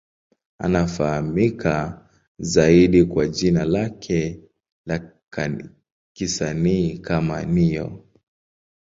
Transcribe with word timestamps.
Anafahamika 0.59 2.05
zaidi 2.39 3.05
kwa 3.05 3.27
jina 3.27 3.65
lake 3.65 4.39
la 4.85 5.13
kisanii 6.13 6.97
kama 6.97 7.43
Ne-Yo. 7.45 8.03